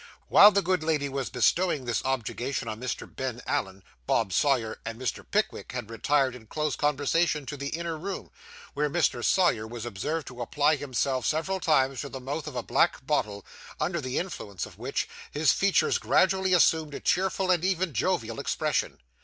While 0.29 0.49
the 0.49 0.63
good 0.63 0.81
lady 0.83 1.07
was 1.09 1.29
bestowing 1.29 1.85
this 1.85 2.01
objurgation 2.03 2.67
on 2.67 2.79
Mr. 2.79 3.05
Ben 3.07 3.39
Allen, 3.45 3.83
Bob 4.07 4.33
Sawyer 4.33 4.79
and 4.83 4.99
Mr. 4.99 5.23
Pickwick 5.29 5.73
had 5.73 5.91
retired 5.91 6.33
in 6.33 6.47
close 6.47 6.75
conversation 6.75 7.45
to 7.45 7.55
the 7.55 7.69
inner 7.69 7.95
room, 7.99 8.31
where 8.73 8.89
Mr. 8.89 9.23
Sawyer 9.23 9.67
was 9.67 9.85
observed 9.85 10.25
to 10.29 10.41
apply 10.41 10.75
himself 10.75 11.27
several 11.27 11.59
times 11.59 12.01
to 12.01 12.09
the 12.09 12.19
mouth 12.19 12.47
of 12.47 12.55
a 12.55 12.63
black 12.63 13.05
bottle, 13.05 13.45
under 13.79 14.01
the 14.01 14.17
influence 14.17 14.65
of 14.65 14.79
which, 14.79 15.07
his 15.29 15.53
features 15.53 15.99
gradually 15.99 16.53
assumed 16.53 16.95
a 16.95 16.99
cheerful 16.99 17.51
and 17.51 17.63
even 17.63 17.93
jovial 17.93 18.39
expression. 18.39 18.97